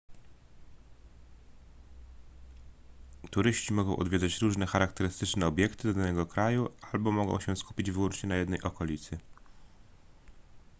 turyści 3.31 3.73
mogą 3.73 3.95
odwiedzać 3.97 4.41
różne 4.41 4.65
charakterystyczne 4.65 5.47
obiekty 5.47 5.93
danego 5.93 6.25
kraju 6.25 6.69
albo 6.91 7.11
mogą 7.11 7.39
się 7.39 7.55
skupić 7.55 7.91
wyłącznie 7.91 8.29
na 8.29 8.35
jednej 8.35 8.61
okolicy 8.61 9.17